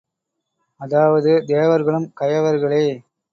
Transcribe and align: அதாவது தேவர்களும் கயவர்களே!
அதாவது 0.81 1.43
தேவர்களும் 1.45 2.11
கயவர்களே! 2.21 2.83